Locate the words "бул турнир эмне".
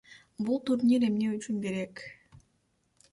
0.45-1.27